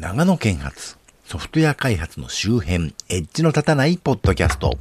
[0.00, 0.96] 長野県発
[1.26, 4.78] ソフトウェア開発の周辺、エッジの立たないポッドキャスト。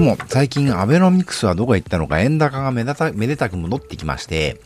[0.00, 4.58] でも、最近アベノミクスはどこへ行ったのか円高がめでためでたく戻ってきまして、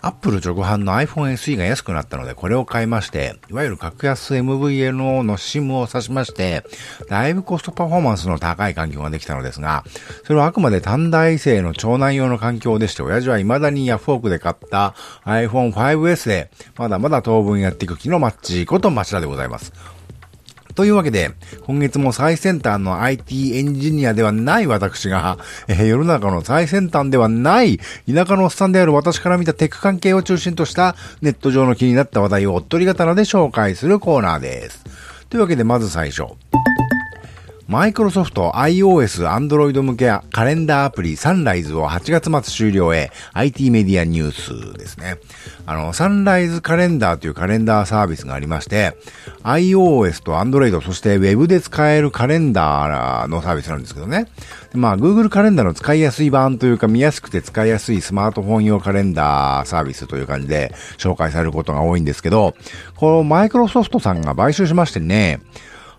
[0.00, 6.64] アップル直販の iPhone SE が安くなったので、これを買いまして、いわゆる格安 MVNO の SIM を挿しまして、
[7.08, 9.84] だいぶコストパフォーマンスの高い環境ができたのですが、
[10.24, 19.99] それはあくまで短大生の長男用の環境でして、親父は未だにヤフオクで買った iPhone 5S で、まだまだ当分やっていく気のマッチこと町田でございます。
[20.74, 21.30] というわけで、
[21.66, 25.38] 今月も最先端の IT エンジニアではない私が、
[25.68, 27.78] えー、世の中の最先端ではない
[28.12, 34.84] 田舎のおっさんである私から見たテック関係を中心としたネット上の気になった話題をおっとり刀で紹介するコーナーです。
[35.28, 36.24] というわけで、まず最初。
[37.70, 45.18] マイクロソフト iOS、Android 向けカレンダーアプリサンライズを8月末終了へ IT メディアニュースですね。
[45.66, 48.96] あの、サンライズカレンダーというカレンダーサービスがありまして、
[49.44, 54.26] iOS と Android、そして Web で使えるカレンダーのサービスなんですけどね。
[54.74, 62.56] まあ、Google カレンダーの使いやすい版というか見やすくて使いやすいスマートフォン用カレンダーサービスという感じで紹介されることが多いんですけど、
[62.96, 65.38] このマイクロソフトさんが買収しましてね、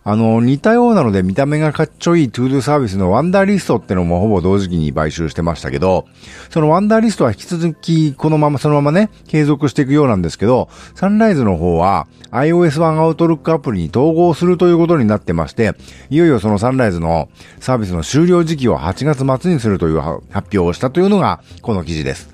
[0.04, 6.08] あの、似たようなので見た目がかっちょいい ToDo サービスのワンダーリストってのもほぼ同時期に買収してましたけど、
[6.50, 15.76] そのワンダーリストは引き続きこのままそのままね、継続していくようなんですけど、サンライズの方は iOS 版アウトルックアプリに統合するということになってまして、
[16.10, 22.32] いよいよそのサンライズのサービスの終了時期を8月末にするという発表をしたというのがこの記事です。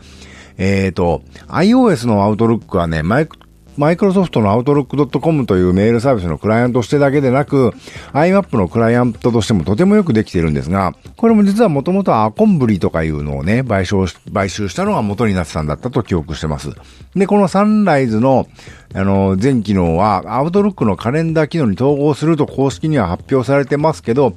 [0.58, 3.38] えっ、ー、と、iOS のアウトルックはね、マイク
[3.78, 7.74] マイクロソフトのアウトロック .com というメールサービスのクライアントとしてだけでなく、
[8.12, 16.72] IMAP のクライアントとしてもとてもよくできているんですが、これも実はもともとアコンブリとかいうのをね、買収買収したのが元になってたんだったと記憶してます。
[17.16, 18.48] で、このサンライズの、
[18.96, 24.34] あの、全機能は、アウトロックのカレンダー機能に統合すると公式には発表されてますけど、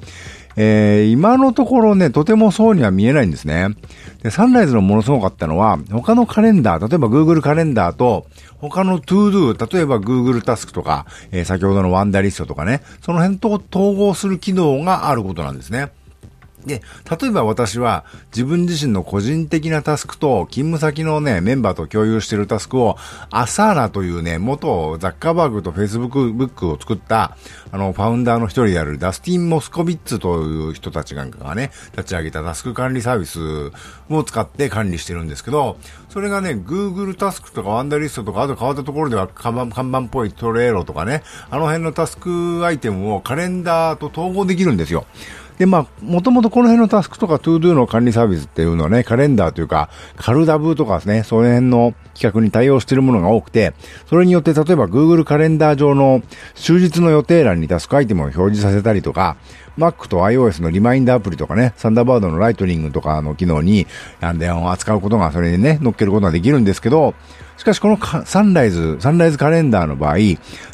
[0.55, 3.69] えー、今のところね、とてもそうには見えないんですね。
[4.23, 15.89] で、サンライズのものすごかったのは、他のカレンダー、例えば Google カレンダーと、他の ToDo、例えば Google タスクとか、えー、先ほどのワンダリストとかね、その辺と統合する機能があることなんですね。
[16.65, 16.81] で、
[17.21, 22.97] 例えば私は自分自身の個人的なタスクと勤務先のね、メンバーと共有しているタスクを
[23.29, 27.37] アサーナというね、元ザッカーバーグとフェイスブックブックを作った
[27.71, 33.71] あの、ファウンダーの一人であるダスティン・モスコビッツという人たちなんかがね、立ち上げたタスク管理サービス
[34.09, 35.77] を使って管理してるんですけど、
[36.09, 45.05] それがね、Google タスクとかワンダーリストとか、あと変わったところでは看板看板っぽい Trello とかね、あの辺のタスクアイテムをカレンダーと統合できるんですよ。
[45.61, 53.75] で、まあ、もともとこの辺のタスクとか ToDo の管理サービスっていうのはね、カレンダーというか、 CalDAV とかですね、その辺の規格に対応しているものが多くて、
[54.09, 56.23] それによって例えば Google カレンダー上の
[56.55, 59.37] 終日の予定欄にタスクアイテムを表示させたりとか、
[59.77, 63.87] Mac と iOS のリマインダーアプリとかね、サンダーバードのライトニングとかの機能に、
[64.37, 67.13] 電話を扱うことが、それにね、乗っけることができるんですけど、
[67.57, 70.17] しかしこのサンライズ、サンライズカレンダーの場合、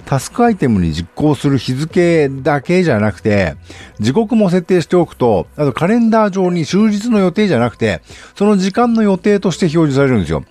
[0.06, 3.56] タスクアイテムに実行する日付だけじゃなくて、
[4.00, 8.02] 時刻も設定しておくと、あとカレンダー上に終日の予定じゃなくて、
[8.36, 10.46] その時間の予定として表示されるんですよ。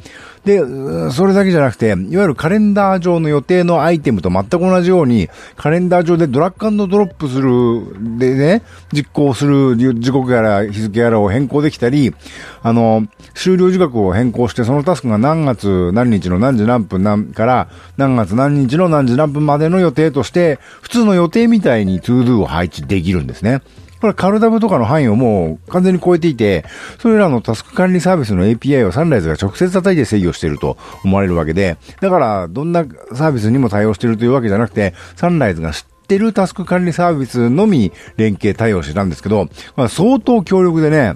[0.46, 0.62] で、
[1.10, 8.62] それだけじゃなくて、いわゆるカレンダー上の予定のアイテムと全く同じように、カレンダー上でドラッグドロップする、でね、
[8.92, 12.14] 実行する時刻やら日付やらを変更できたり、
[12.62, 23.62] あの、終了時刻を変更して、そのタスクが何月何日の何時何分何から何月何日の何時何分までの予定として、普通の予定みたいに to do を配置できるんですね。
[24.00, 26.64] これカルダブとかの範囲をもう完全に超えていて、
[26.98, 32.84] それらのタスク管理サービスの API をサンライズが直接叩いて制御していると思われるわけで、だからどんな
[33.14, 41.14] サービスにも対応しているというわけじゃなくて、サンライズが知ってるタスク管理サービスのみ連携対応してたんですけど、まあ、相当強力でね、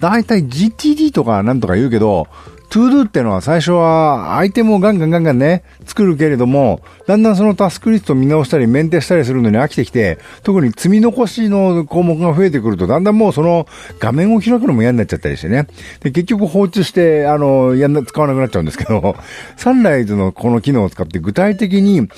[0.00, 2.26] だいたい GTD とかなんとか言うけど、
[2.70, 13.66] ToDo ってのは最初はアイテムをガンガンガンガンね、作るけれども、だんだんそのタスクリスト見直したりメンテしたりするのに飽きてきて、特に積み残しの項目が増えてくると、だんだんもうその
[13.98, 15.66] 画面を開くのも嫌になっちゃったりしてね。
[15.98, 19.16] で、結局放置して、あの、やんな、使わなくなっちゃうんですけど、
[19.58, 22.08] サンライズのこの機能を使って具体的に、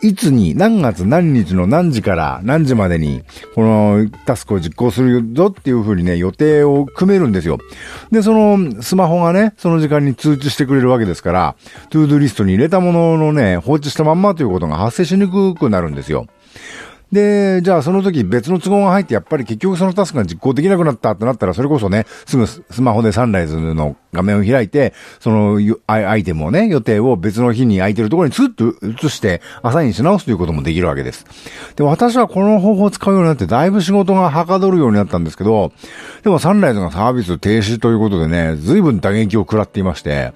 [0.00, 3.22] いつに、何月何日の何時から何時までに、
[3.54, 7.58] このタスクを実行するぞっていう風にね、予定を組めるんですよ。
[8.12, 11.56] で、そのスマホがね、その時間に通知してくれるわけですから、
[11.90, 16.26] ToDo リストに入れたもののね、放置したまんまということが発生しにくくなるんですよ。
[17.12, 31.24] で、じゃあその時別の都合が入って、やっぱり結局そのタスクが実行できなくなったってなったら、それこそね、すぐスマホでサンライズの画面を開いて、そのアイテムをね、予定を別の日に空いてるところにスッと移してアサインし直すということもできるわけです。
[31.76, 35.72] で、私はこの方法を使うようになって、だいぶ仕事がはかどるようになったんですけど、
[36.24, 40.32] でもサンライズがサービス停止ということでね、随分打撃を食らっていまして、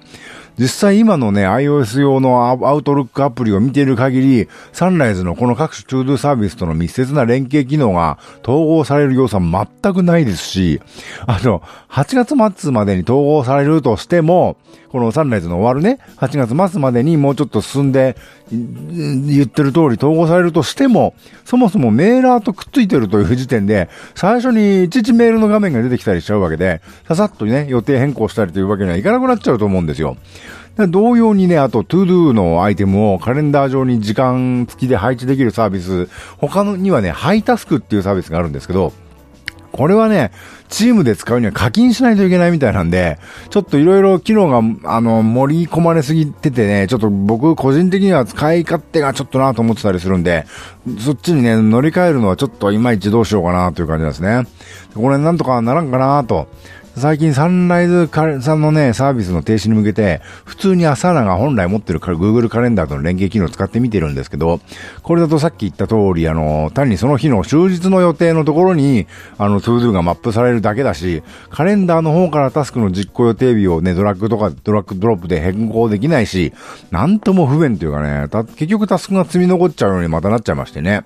[0.59, 10.81] 実際今のね、iOS 用のアウトルックアプリを見ている限り、サンライズのこの各種トゥードゥサービスとの密接な連携機能が統合される要素は全くないですし、
[11.27, 14.57] あの、8月末までに統合されるとしても、
[14.93, 18.15] このサンライズの終わるね、8月末までにもうちょっと進んで、
[18.51, 21.15] 言ってる通り統合されるとしても、
[21.47, 30.19] そもそもメーラーとくっついてるという時点で、最初にいちいちメールの画面が出てきたりしちゃうわけで、ささっとね、予定変更したりというわけにはいかなくなっちゃうと思うんですよ。
[30.89, 36.09] 同様にね、あと、 ToDo のアイテムをカレンダー上に時間付きで配置できるサービス、
[36.39, 38.93] 他にはね、ハイタスクっていうサービスがあるんですけど、
[39.73, 40.33] これはね、
[40.69, 43.19] チームで使うには課金しないといけないみたいなんで、
[43.51, 50.47] ちょっといろいろ機能が、あの、盛り込まれすぎててね、ちょっと僕個人的には使い勝手がちょっとなと思ってたりするんで、
[50.99, 54.47] そっちにね、乗り換えるのはちょっといまいちどうしようかなという感じなんですね。
[54.95, 56.49] これなんとかならんかなと。
[56.95, 58.07] 最近サンライズ
[58.43, 64.61] さんのね、サービスの停止に向けて、普通にアサーナが本来持ってる Google カレンダーとの連携機能を使ってみてるんですけど、
[65.03, 69.07] これだとさっき言った通り、あの、単にその日の終日の予定のところに、
[69.39, 76.53] あの、 ToDo がマップされるだけだし、カレンダーの方からタスクの実行予定日をね、ドラッグとかドラッグドロップで変更できないし、
[76.91, 81.05] なんとも不便というかね、結局タスクが積み残っちゃうようにまたなっちゃいましてね。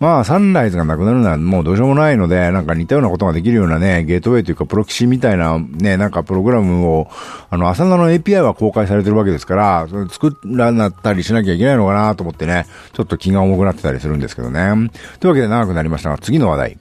[0.00, 7.08] まあ、サンライズがなくなるのはもうどうしようもないので、なんか似たようなことができるようなね、ゲートウェイというかプロキシみたいなね、なんかプログラムを、
[7.50, 14.90] あの、アサナの API は公開されてるわけですから、それ作らなったりしなきゃいけないのかなと思ってね、ちょっと気が重くなってたりするんですけどね。
[15.20, 16.78] というわけで長くなりましたが、次の話題。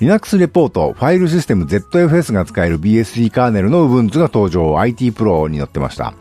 [0.00, 6.14] Linux レポート、ファイルシステム ZFS が使える BSD カーネルの Ubuntu が登場、IT Pro に載ってました。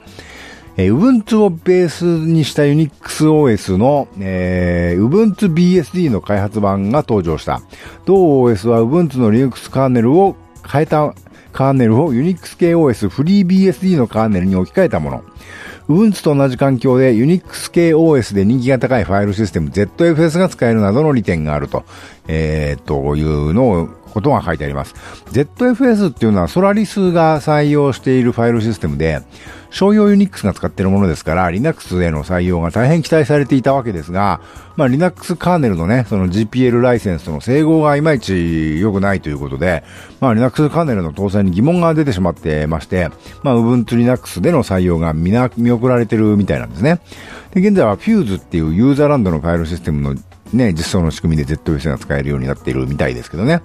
[0.77, 7.62] えー、Ubuntu をベースにした UnixOS の、えー、Ubuntu BSD の開発版が登場した。
[8.06, 10.36] 同 OS は Ubuntu の Linux カーネルを
[10.71, 11.13] 変えた
[11.51, 15.23] カーネルを Unix 系 OS FreeBSD のカーネルに置き換えたもの。
[15.89, 21.83] Ubuntu と同じ環境で Unix 系 OS で人気が高いファイルシステム ZFS が使えるなどの利点があると、
[22.27, 24.94] えー、というのをことが書いてあります。
[25.31, 29.21] ZFS っていうのはソラリスが採用しているファイルシステムで、
[29.71, 34.41] 商用ユニックスが使っているものですから、Linux への採用が大変期待されていたわけですが、
[34.75, 39.83] まあ Linux カーネルのね、その GPL ライセンスとの整合がいまいち良くないということで、
[40.19, 43.09] まあ Linux カーネルの搭載に疑問が出てしまってまして、
[43.44, 45.31] まあ Ubuntu Linux での採用が見
[45.71, 47.00] 送られてるみたいなんですね。
[47.53, 50.21] で、現在は Fuse っていうユーザーランドのファイルシステムの
[50.53, 53.62] ね、実装の仕組みで ZOS が使えるようになっているみたいですけどね。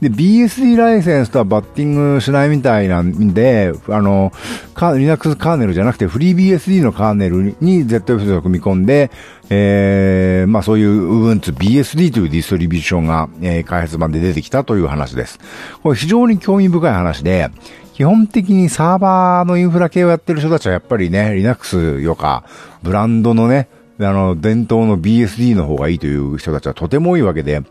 [0.00, 4.32] で、BSD ライセンスとはバッティングしないみたいなんで、あの、
[4.76, 9.10] Linux カーネルじゃなくてフリー BSD のカーネルに ZFS を組み込んで、
[9.50, 15.40] えー、まあそういう Ubuntu BSD というディストリビューションが、えー、開発版で出てきたという話です。
[15.82, 17.50] これ非常に興味深い話で、
[17.94, 22.44] 基本的にサーバーのインフラ系をやってる人たちはやっぱりね、Linux よか、
[22.84, 23.68] ブランドのね、
[24.00, 27.62] あの、伝統の BSD の方がいいという人たちはとても多いわけで、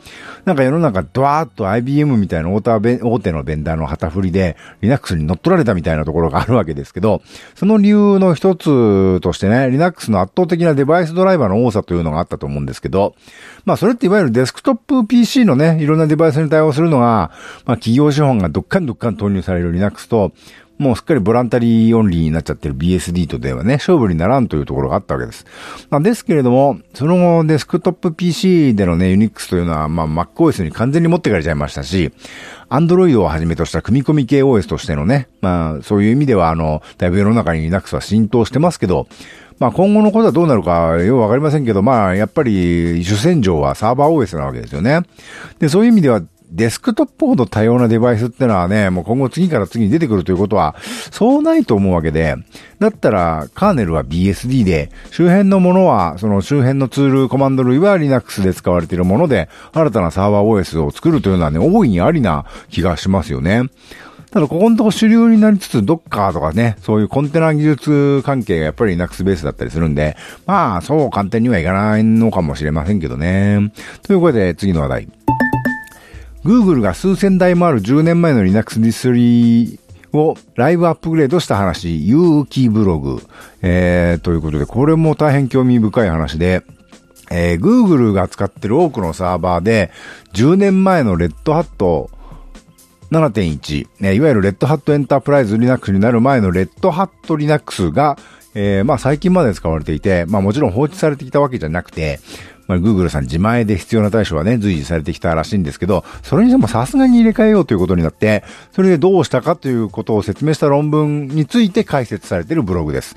[0.43, 2.61] なんか世の中ドワーッと IBM みたいな大
[3.19, 7.21] 手のベンダーの旗振りで Linux に乗っ取られたみたいなところがあるわけですけど、
[7.55, 13.15] その理由の一つとしてね、Linux の圧倒的なデバイスドライバーの多さというのがあったと思うんですけど、
[13.63, 17.31] まあそれっていわゆるデスクトップ PC のね、いろんなデバイスに対応するのが、
[17.65, 20.33] まあ企業資本がどっかんどっかん投入される Linux と、
[20.77, 25.45] もうすっかりボランタリーオンリーになっちゃってる BSD とではね、勝負にならんというところがあったわけです。
[25.89, 32.11] まあ、ですけれども、その後デスクトップ PC でのね、Unix というのは、まあ、MacOS に完全に持ってかれちゃいましたし、
[32.69, 39.07] Android をはじめとした組み込み系 OS としてのね、まあ、そういう意味では、あの、だいぶ世の中に Linux は浸透してますけど、
[39.59, 45.01] まあ今後のことはどうなるかよくわかりませんけど、まあやっぱり主戦場はサーバー OS なわけですよね。
[45.59, 50.75] で、そういう意味ではデスクトップほど多様なデバイスってのはね、もう今後次から次に出てくるということは、
[51.11, 52.35] そうないと思うわけで、
[52.79, 63.63] だったら、カーネルは BSD で、周辺のものは、その周辺のツール、コマンド類は Linux で使われているもので、新たなサーバー OS を作るというのはね、大いにありな気がしますよね。
[64.31, 73.71] ただ、ここのとこ主流になりつつ、ドッカーとかね、そういうコンテナ技術関係がやっぱり Linux ベースだったりするんで、まあ、そう簡単にはいかないのかもしれませんけどね。
[74.03, 75.07] ということで、次の話題。
[76.47, 79.81] Google が数千台もある10年前の Linux ディスリ
[80.13, 83.21] をライブアップグレードした話、有機ブログ。
[83.61, 86.63] えー、ということで、これも大変興味深い話で、
[87.29, 89.91] えー、Google が使ってる多くのサーバーで、
[90.35, 92.09] 10年前のレッドハット
[93.11, 98.17] 7.1、ね、いわゆるレッドハットエンタープライズ Linux になる前のレッドハット Linux が、
[98.59, 102.19] えー、まあ最近まで使われていて、まあもちろん放置されてきたわけじゃなくて、
[102.65, 113.15] まあ、Google さん自前で必要な対処はね、随時されてきたらしいんですけど、それにしてもさすがに入れ替えようということになって、それでどうしたかということを説明した論文について解説されているブログです。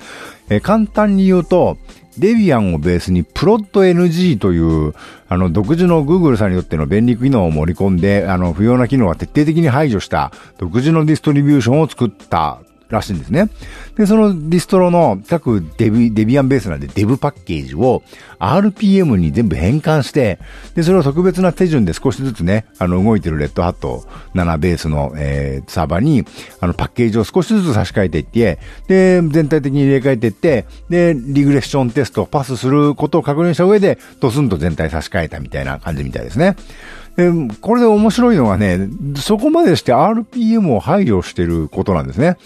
[0.49, 1.77] えー、簡単に言うと、
[2.17, 4.93] デビアンをベースにプロット NG という、
[5.27, 13.49] あの、独自の Google さんによっての便利機能を盛り込んで、あの、不要な機能は徹底的に排除した独自のディストリビューションを作ったらしいんですね。
[13.95, 18.03] で、そのディストロの各デビ、デビアンベースなんでデブパッケージを
[18.39, 20.39] RPM に全部変換して、
[20.75, 26.25] で、それを特別な手順で少しずつね、あの、動いてるレッドハット7ベースの、えー、サーバーに、
[26.59, 36.55] あの、パッケージを少しずつ差し替えていって、で、全体的に入れ替えていって、で、リグレッションテストをパスすることを確認した上で、ドスンと全体差し替えたみたいな感じみたいですね。
[37.15, 37.29] で、
[37.59, 42.37] これで面白いのはね、そこまでして RPM を配慮してることなんですね。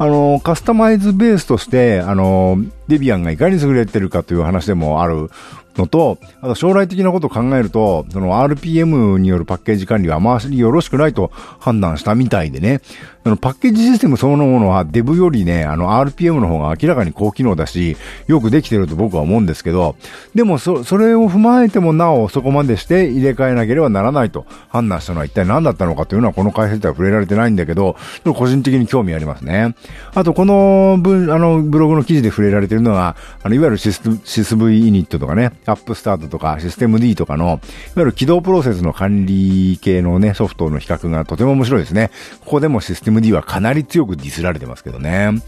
[0.00, 2.56] あの、カスタマイズベースとして、あの、
[2.88, 5.30] デビアンがいかに優れてるかという話でもある
[5.76, 12.80] のと、あと将来的なことを考えると、その RPM によるパッケージ管理はあまりよろしくないと判断したみたいでね、
[13.22, 19.94] あのパッケージシステムそのものはデブよりね、あの RPM の方が明らかに高機能だし、よくできてると僕は思うんですけど、
[20.34, 29.74] でもそ、それを踏まえてもなおそこまでして入れ替えなければならないと判断したのは一体何だったのかというのはこの解説では触れられてないんだけど、個人的に興味ありますね。
[30.14, 37.60] あとこの文、あのブログの記事で触れられてるのは、あのいわゆるシスシス V イニットとかね、アップスタートとかシステム D とかの、いわ
[37.96, 42.10] ゆる起動プロセスの管理系のね、ソフトの比較がとても面白いですね。
[42.40, 45.42] ここでもシステム md はかなり強くディスられてますけどね。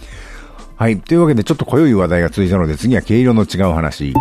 [0.76, 1.00] はい。
[1.00, 4.14] というわけで、ちょっと濃い話題が続いたので、次は毛色の違う話。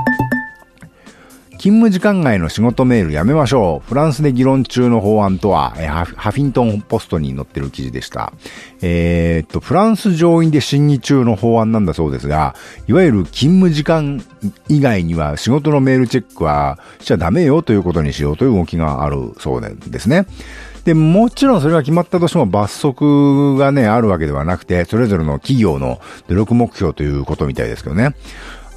[1.62, 3.88] 勤務時間外の仕事メールやめましょう。
[3.88, 8.34] フランスで議論中の法案とは、えハフィントンポストに載ってる記事でした。
[8.82, 12.56] えー、っと、フランス上院で審議中の法案なんだそうですが、
[12.88, 14.24] いわゆる勤務時間
[14.70, 20.26] 以外には仕事のメールチェックはしちゃダメよということにしようという動きがあるそうですね。
[20.86, 28.16] で、もちろんそれが決まったとしても罰則がね、あるわけではなくて、それぞれの企業の努力目標ということみたいですけどね。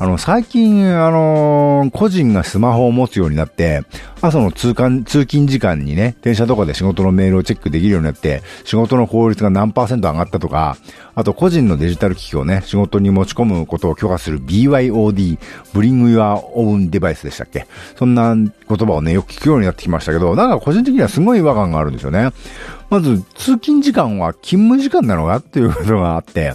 [0.01, 3.85] あの、最近、あのー、個人がスマホを持つようになって、
[4.21, 10.77] 朝の通勤、通勤時間にね、電車とかで仕事のメールをチェックできるようになって、仕事の効率が何パーセント上がったとか、
[11.15, 15.39] あと個人のデジタル機器をね、仕事に持ち込むことを許可する BYOD、
[15.73, 17.67] Bring Your Own Device でしたっけ？
[17.97, 22.31] そんな言葉をね、よく聞くようになってきましたけど、なんか個人的にはすごい違和感があるんですよね。
[22.91, 26.55] まず、通勤時間は勤務時間なのかっていうことがあって、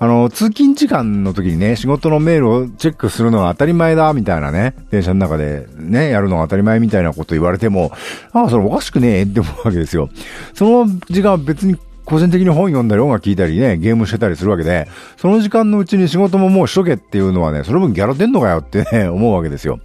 [0.00, 7.90] あの、通勤時間の時にね、仕事のメールをチェックするのは当たり前だ、みたいなね、電車の中でね、やるのは当たり前みたいなこと言われても、
[8.32, 10.08] ああ、それおかしくねえって思うわけですよ。
[10.54, 11.76] その時間は別に
[12.08, 14.88] 個人的に本読んだり音楽聴いたりね、ゲームしてたりするわけで、
[15.18, 19.78] その時間のうちに仕事ももうしとけっていうのはね、その分ギャラ出んのかよってね、 思うわけですよ。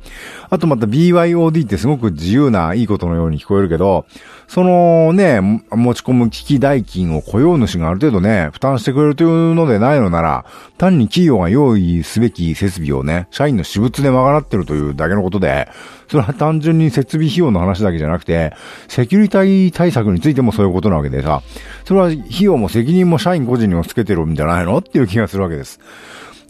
[0.49, 4.05] あとまた BYOD ってすごく自由ないいことのように聞こえるけど、
[4.47, 10.45] そのね、持ち込む機器代金を雇用主がある程度ね、負担してくれるというのでないのなら、
[10.77, 15.67] 単に企業が用意すべき設備をね、社員の私物で賄ってるというだけのことで、
[16.13, 18.53] それは単純に設備費用の話だけじゃなくて、
[18.88, 21.41] セキュリティ対策についてもそういうことなわけでさ、
[21.86, 25.79] それは費用も責任も社員個人にもつけてるんじゃないのっていう気がするわけです。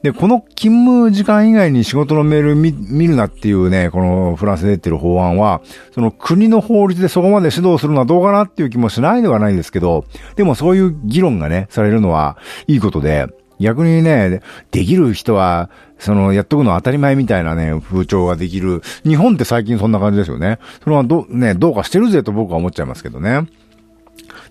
[0.02, 2.74] で、この勤務時間以外に仕事のメール見
[3.08, 5.62] るなっていうね、このフランスで出てる法案は、
[5.96, 10.04] その国の法律でそこまで指導するのはどうかなっていう気もしないではないんですけど、
[10.36, 13.28] でもそういう議論がね、されるのはいいことで、
[13.64, 14.42] 逆にね、
[14.72, 18.82] できる人は、その、やっとくの当たり前みたいなね、風潮ができる。
[19.04, 20.60] 日本って最近そんな感じですよね。
[20.84, 23.48] それはど、ね、どうかしてるぜと僕は思っちゃいますけどね。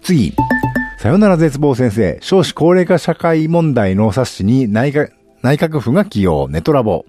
[0.02, 0.35] 次。
[0.99, 2.19] さよなら絶望先生。
[2.23, 5.11] 少子高齢化社会問題の冊子に内閣、
[5.42, 7.04] 内閣府が起用、ネトラボ。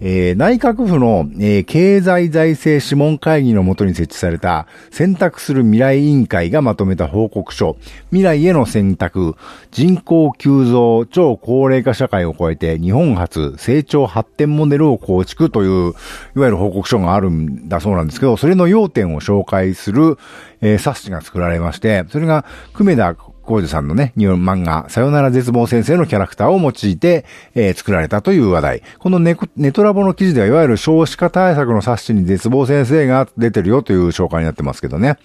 [0.00, 7.76] えー、内閣府の、えー、経済財政諮問会議のもとに設置された選択する未来委員会がまとめた報告書、
[8.10, 9.34] 未来への選択、
[9.70, 15.94] 人口急増、超高齢化社会を超えて日本初成長発展モデルを構築という、
[16.36, 20.16] いわゆる報告書があるんだそうなんですけど、それの要点を紹介する、
[20.60, 23.16] えー、冊子が作られまして、それが、久米田
[23.48, 27.24] コージさんのね、日本漫画、さよなら絶望先生のキャラクターを用いて、
[27.54, 28.82] えー、作られたという話題。
[28.98, 35.16] このネネトラボの記事では、いわゆる少子化対策の冊子に絶望先生が出てるよという紹介になってますけどね。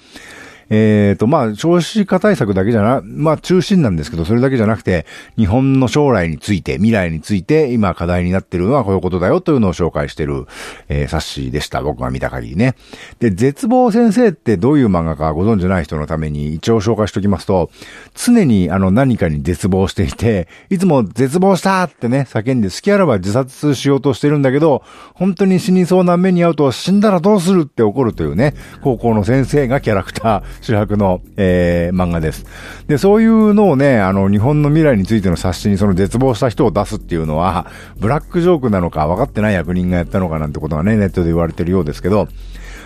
[0.75, 5.05] えっ、ー、と、まあ、少子化対策だけじゃな、まあ、中心なんですけど、それだけじゃなくて、
[5.37, 10.47] 日本の将来について、未来について、今課題になってるのはこういうことだよというのを紹介してる、
[10.89, 11.83] えー、冊子でした。
[11.83, 12.73] 僕が見た限りね。
[13.19, 17.69] で、絶望先生ってどういう漫画かご存知ない人のために一応紹介しておきますと、
[18.15, 24.81] 常にあの何かに絶望していて、いつも絶望したってね、叫んで好きあらば自殺しようとしてるんだけど、
[25.13, 32.45] 本当に死にそうな目に遭うと死んだらどうするって怒るというね、高校の先生がキャラクター、主役の、えー、漫画です。
[32.87, 37.67] で、そういうのをね、あの、日本の未来についての冊子にその絶望した人を出すっていうのは、
[37.97, 42.27] ブラックジョークなのか分かってない役人がやったのかなんてことがね、ネットで言われてるようですけど、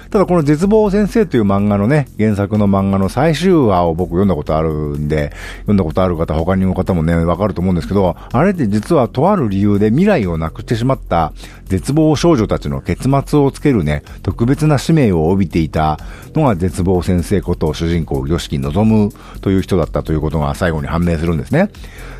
[0.09, 11.33] ただこの絶望先生という漫画のね、原作の漫画の最終話を僕読んだことあるんで、読んだことある方、他にも方もね、わかると思うんですけど、あれって実はとある理由で未来をなくしてしまった
[11.65, 15.99] 絶望少女たちの結末をつけるね、特別な使命を帯びていた
[16.33, 19.11] のが絶望先生こと主人公、吉木望
[19.41, 21.69] という人だったということが最後に判明するんですね。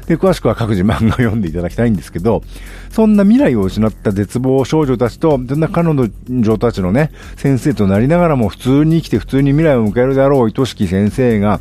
[0.08, 2.42] で、詳しくは各自漫画を読んでいただきたいんですけど、
[2.90, 11.60] そんな未来を失った絶望少女たちと、そんな彼女たちのね、先生となりながらも普通に生きて普通に未来を迎えるであろう愛しき先生が、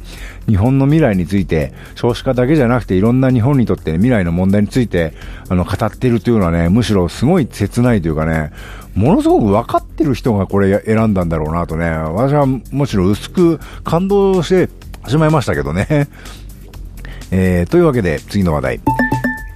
[0.49, 5.12] 日本の未来について、少子化だけじゃなくていろんな日本にとって、ね、未来の問題について、
[5.49, 8.53] あの、語っているというのはね、むしろすごい切ないというかね、
[8.95, 14.71] ものすごく分かってる人がこれ選んだんだろうなとね、私はむしろ薄く感動して
[15.09, 16.09] しまいましたけどね。
[17.30, 18.80] えー、というわけで、次の話題。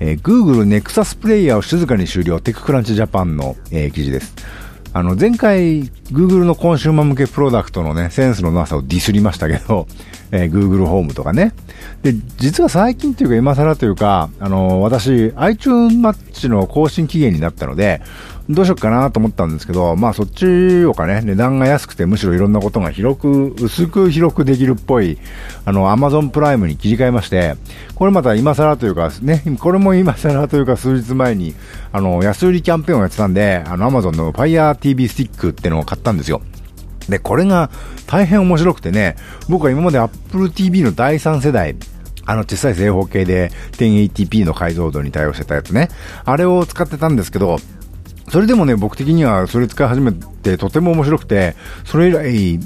[0.00, 4.34] えー、Google Nexus プレイヤーを静かに終了、 TechCrunch Japan の、えー、記事です。
[4.92, 9.86] あの、前回、Google のコンシューマー向けプロダクトのね、センスのなさをディスりましたけど、
[10.32, 11.52] えー、Google Home とかね。
[12.02, 18.00] で、実は最近というか今更というか、あの私、iTunes マッチの更新期限になったので、
[18.48, 25.18] どうしようかなと思ったんですけど、まあそっちをかね、値段が安くてむしろいろんなことが広く、薄く広くできるっぽい、
[25.64, 27.54] あの、Amazon プライムに切り替えまして、
[27.94, 31.54] これまた今更というか、ね、これも今更というか数日前に、
[31.92, 36.42] あの、安売りキャンペーンをやってたんで、あの、Amazon の Fire TV スティックってのを買ったんですよ。
[37.10, 37.70] で、これが
[38.06, 39.16] 大変面白くてね、
[39.48, 41.76] 僕は今まで Apple TV の第3世代、
[42.26, 45.88] あの小さい正方形で 1080p の解像度に対応してたやつね。
[46.24, 47.58] あれを使ってたんですけど、
[48.28, 52.60] それでもね、僕的にはそれ使い始めてとても面白くて、それ以来、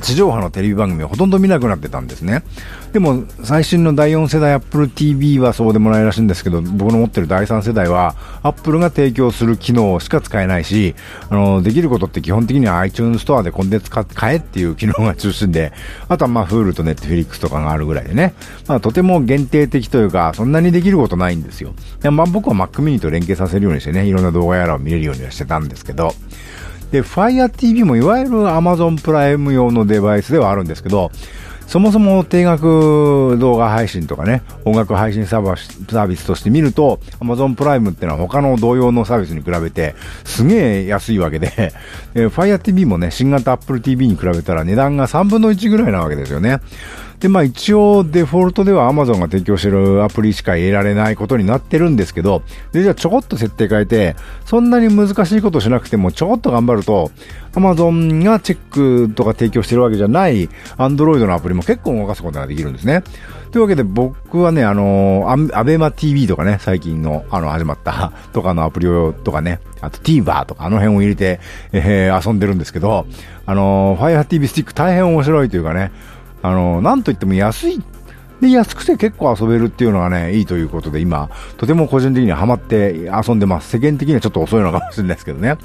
[0.00, 2.42] 地上波のテレビ番組をほとんど見なくなってたんですね。
[2.92, 10.94] でも、最新の第4世代 Apple TV はそうでもないらしいんですけど、僕の持ってる第3世代は、Apple が提供する機能しか使えないし、
[11.28, 14.04] あの、できることって基本的には iTunes ストアでコンテンツ買
[14.34, 15.72] えっていう機能が中心で、
[16.08, 18.34] あとはまあ、Hulu と Netflix とかがあるぐらいでね、
[18.68, 21.74] まあ、とても限定的というか、そんなにできることないんですよ。
[22.00, 26.14] でまあ、僕は Mac mini と連携させるようにしてね、いろんな動画やらを見れるようにはしてたんですけど、
[26.94, 31.10] で、Fire TV もいわゆる Amazon プライム用のデバイスではあるんですけど、
[31.66, 41.72] そもそも定額動画配信とかね、音楽配信サービスとして見ると、Amazon プライムってのは他の同様のサービスに比べて、すげえ安いわけで、
[42.14, 46.60] Fire TV もね、新型 Apple TV に比べたら値段が3分の1ぐらいなわけですよね。
[47.24, 57.10] で、まあ一応デフォルトでは Amazon が提供してるアプリしか得られないことになってるんですけど、で、じゃあちょこっと設定変えて、そんなに難しいことしなくてもちょこっと頑張ると、
[57.54, 63.02] Amazon がチェックとか提供してるわけじゃない Android のアプリも結構動かすことができるんですね。
[63.52, 71.40] というわけで僕はね、あのー、アベマ TV とかね、最近の、あの、始まったとかのアプリをとかね、あと TVer とかあの辺を入れて、
[71.72, 73.06] えー、遊んでるんですけど、
[73.46, 75.92] あのー、Fire TV スティック大変面白いというかね、
[76.44, 77.82] あの、なんといっても安い。
[78.42, 83.70] で、安くて結構遊べるっていうのがね、いいということで、今、とても個人的にはハマって遊んでます。
[83.70, 85.56] 世間的にはちょっと遅いのかもしれないですけどね。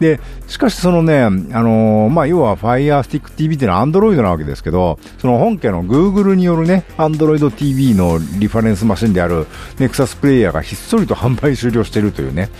[0.00, 9.46] で、しかしそのね、あのー、まあ、要は Fire Stick TV っていうのは Android なわけですけど、その本家の Google によるね、Android TV のリファレンスマシンである
[9.78, 12.50] Nexus プレイヤーがひっそりと販売終了してるというね、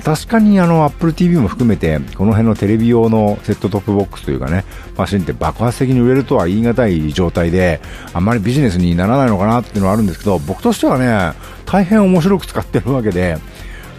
[0.00, 4.64] 確かにあの Apple TV も含めてこの辺のテレビ用のセットトップボックスというかね
[4.96, 7.80] マシンって爆発的に売れるとは言い難い状態で
[8.12, 13.38] あんまりビジネスにならないのかなっていうのはあるんですけど僕としてはね大変面白く使ってるわけで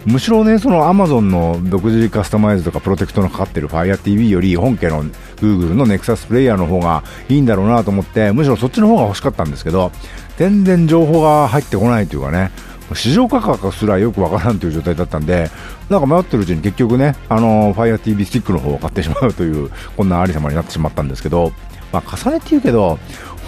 [0.08, 5.04] むしろね、その Amazon の独自カスタマイズとかプロテクトのかかってる Fire TV より本家の
[5.36, 9.92] Google の Nexus プレイヤーの方がいいんだろうなと思って、むしろそっちの方が欲しかったんですけど、
[10.38, 12.50] 全然情報が入ってこないというかね、
[12.94, 15.50] 市場価格すらよくわからんという状態だったんで、
[15.88, 21.52] なんか迷ってるうちに結局ね、あの、Fire TV スティックの方を買ってしまうという、こんなありさまになってしまったんですけど、
[21.92, 22.98] まあ、重ねて言うけど、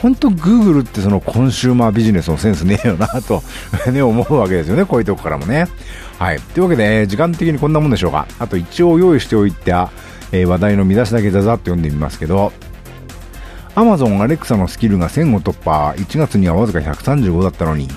[0.03, 3.43] 本当 Google ってそのコンシューマービジネスのセンスねえよなと
[3.93, 5.67] ね、思うわけですよね、こういうとこからもね。
[6.19, 6.41] はい。
[6.41, 8.27] というわけで、時間的にこんなもんでしょうか。
[8.39, 9.91] あと一応用意しておいた、
[10.33, 12.53] えー、話題の見出しだけざざっと読んでみますけど、
[13.75, 17.89] Amazon Alexa のスキルが1000を突破、1月にはわずか135だったのに、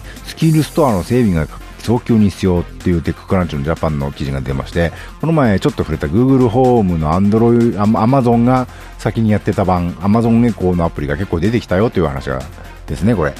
[0.43, 1.47] キルストアの整備が
[1.79, 12.41] 早急に必要っていうテッククランチのジャパンの記事が出まして、この前ちょっと触れた Google Home の Android、Amazon が先にやってた版、Amazon エコーのアプリが結構出てきたよという話が
[12.87, 13.33] ですね、これ。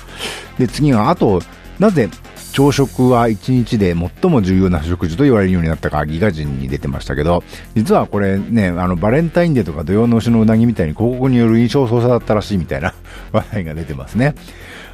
[0.58, 1.42] で、次が、あと、
[1.78, 2.10] なぜ
[2.54, 7.44] 朝食は1日で最も重要な食事と言われるようになったか、 GIGAZINE に出てましたけど、
[7.76, 12.94] 実はこれね、あの、バレンタインデーとか土用の丑のうなぎみたいに広告による印象操作だったらしいみたいな
[13.34, 14.36] 話題が出てますね。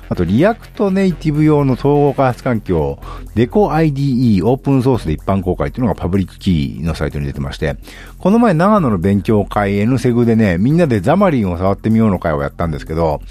[0.10, 3.00] あと、 React Native 用の統合開発環境、
[3.36, 7.78] デコ IDE オープンソースで一般公開っていうのがパブリックキーのサイトに出てまして、
[8.18, 13.22] この前長野の勉強会 N セグでね、みんなでザマリンを触ってみようの会をやったんですけど、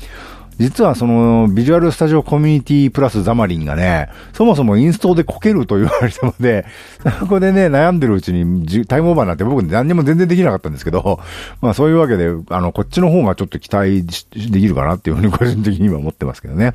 [0.58, 6.66] 実はその、ビジュアルスタジオコミュニティプラスザマリンがね、そもそもインストでこけると言われたので、
[7.20, 11.20] そこでね、悩んでるうちにタイムオーバーなんて僕何にも全然できなかったんですけど、
[11.62, 14.04] まあそういうわけで、あの、こっちの方がちょっと期待
[14.50, 16.74] できるかなっていうふうに個人的には思ってますけどね。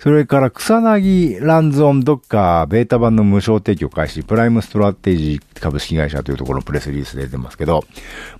[0.00, 7.84] それから KUSANAGI Runs on Docker ベータ版の無償提供開始、プライムストラテジー株式会社というところのプレスリリース出てますけど、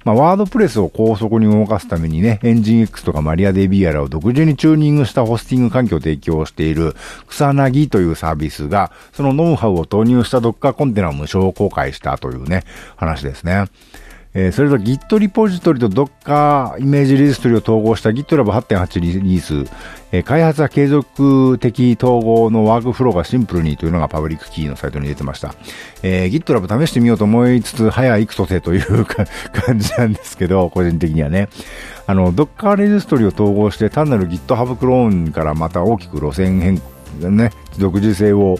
[0.06, 6.94] まあ、 WordPress を高速に動かすためにね、エンジン X とかマリア DB やらを独自にチューニングしたホスティング環境を提供している
[7.26, 12.64] 草薙というサービスが、そのノウハウを投入したドッカーコンテナを無償公開したというね、
[12.96, 13.66] 話ですね。
[14.32, 19.68] えー、それと Git リポジトリと Docker イメージレジストリを統合した GitLab8.8 リリース、
[20.12, 25.54] えー、開発は継続的統合のワークフローがシンプルにというのがパブリックキーのサイトに出てました。
[26.04, 29.26] えー、GitLab 試してみようと思いつつ、早いくとせという感
[29.78, 31.48] じなんですけど、個人的にはね。
[32.06, 38.58] あの、Docker レジストリを統合して単なる GitHub クローンからまた大きく路線変更、ね、独自性を、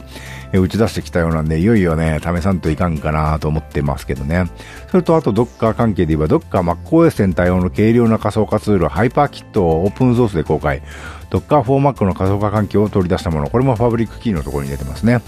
[0.59, 4.47] 打ち出してきたようなんで、いよいよね、試さんといかんかなと思ってますけどね。
[4.91, 10.83] それと、あと、ドッカー関係で言えば、ドッカー MacOS 全体用の軽量な仮想化ツール、ハイパーキットをオープンソースで公開。
[11.31, 13.49] ドッカー 4Mac の仮想化環境を取り出したもの。
[13.49, 15.21] これもファブリックキーのところに出てますね。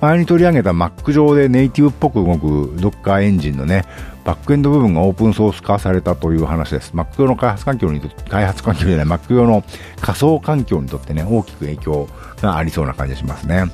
[0.00, 3.84] 前に取り上げた Mac 上でネイティブっぽく動く Docker エンジンのね、
[4.24, 6.92] バックエンド部分がオープンソース化されたという話です。
[6.92, 9.62] Mac 用の開発環境にと、開発環境じゃない、Mac 用の
[10.00, 12.08] 仮想環境にとってね、大きく影響
[12.40, 13.66] がありそうな感じがしますね。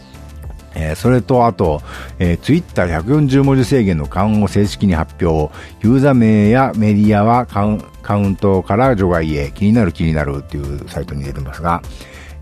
[0.79, 1.83] えー、それと、あと、
[2.21, 5.53] えー、Twitter140 文字制限の緩和を正式に発表。
[5.83, 11.83] ユーザー名やメディアはカウカウントから除外へ気になる気になるっていうサイトに出てますが、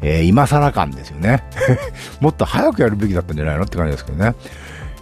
[0.02, 1.42] えー、今更感ですよね。
[2.20, 4.34] もっと早くやるべきだったんじゃないのって感じですけどね。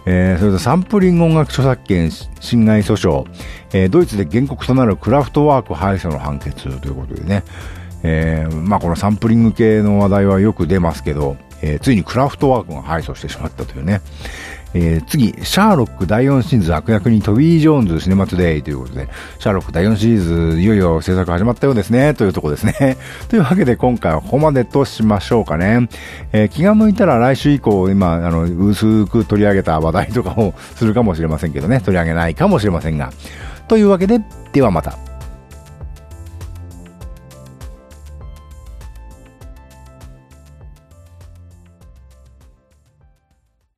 [0.07, 3.25] えー、それとサンプリング音楽著作権侵害訴訟、
[3.73, 7.43] えー、ドイツで原告となるクラフトワーク敗訴の判決ということでね、
[8.03, 14.01] えー、まあこのサンプリング系の話題はよく出ますけど、えー、ついにクラフトワークが敗訴してしまったというね。
[14.77, 19.07] えー、次、シャーロック第4シリーズ悪役にトビー・ジョーンズシネマトデイということで、
[19.39, 22.97] シャーロック第4シリーズ、いよいよ制作始まったようですね、というとこですね。
[23.29, 25.87] というわけで今回はここまでとしましょうかね。
[26.33, 33.11] えー、気が向いたら来週以降、今、あの、薄く取り上げた話題とかをするかもしれませんけどね、取り上げないかもしれませんが。
[33.69, 34.19] というわけで、
[34.51, 35.14] ではまた。